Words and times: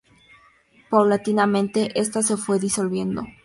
Paulatinamente, 0.89 1.91
esta 1.93 2.23
se 2.23 2.35
fue 2.35 2.57
disolviendo. 2.57 3.21